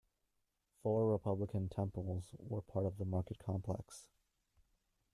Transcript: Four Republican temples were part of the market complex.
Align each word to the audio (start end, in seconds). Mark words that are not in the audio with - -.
Four 0.81 1.11
Republican 1.11 1.69
temples 1.69 2.33
were 2.39 2.63
part 2.63 2.87
of 2.87 2.97
the 2.97 3.05
market 3.05 3.37
complex. 3.37 4.07